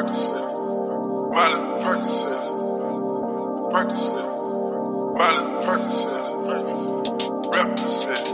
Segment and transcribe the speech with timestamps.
[0.00, 2.44] Percocet, Miley Percocet,
[3.70, 4.28] Percocet,
[5.18, 6.26] Miley Percocet,
[7.54, 8.24] represent,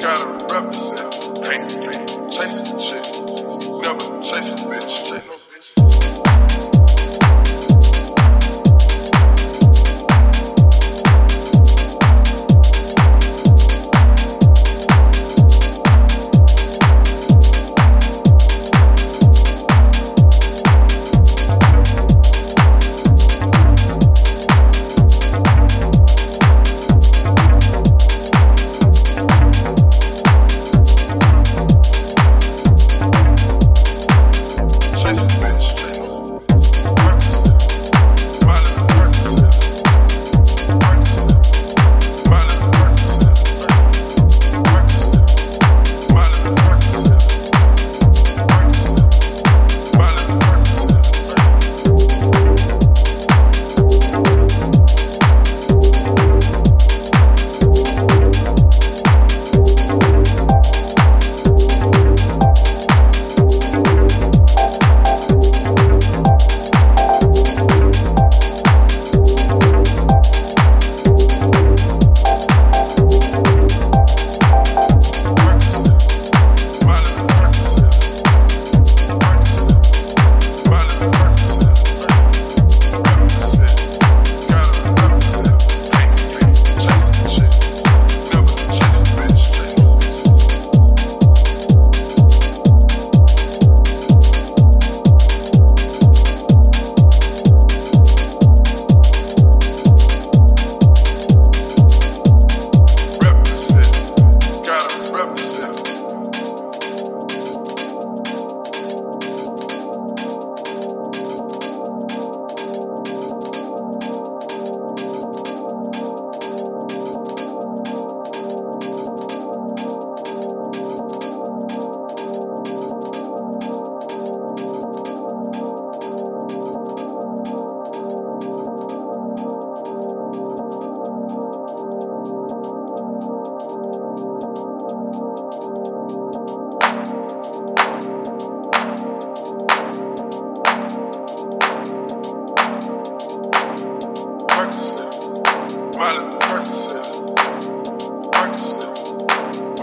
[0.00, 1.12] gotta represent,
[1.46, 3.04] ain't chasing shit,
[3.82, 5.43] never chasing no bitch.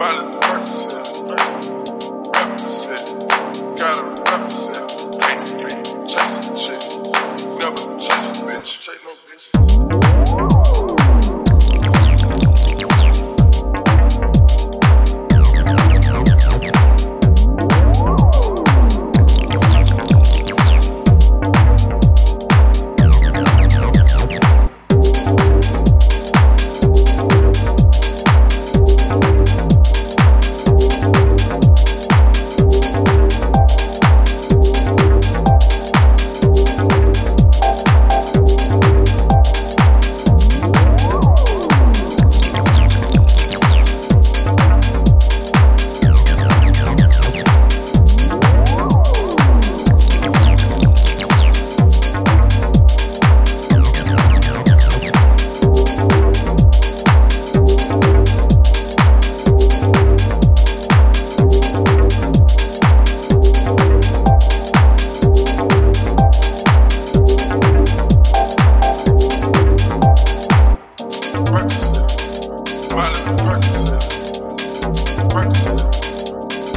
[0.02, 1.06] Miley Percocet,
[2.34, 3.30] represent,
[3.78, 4.90] gotta represent,
[5.30, 6.82] ain't chasing shit,
[7.60, 8.82] never chasing bitch,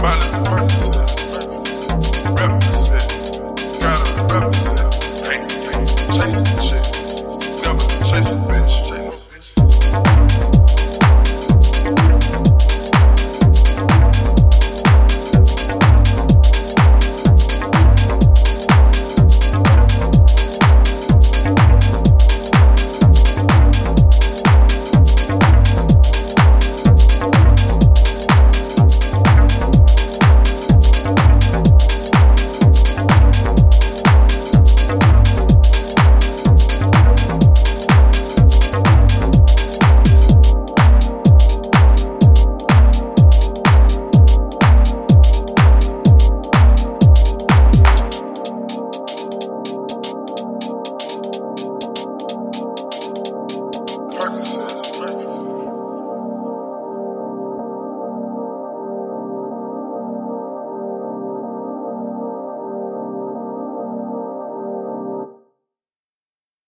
[0.05, 0.74] Miley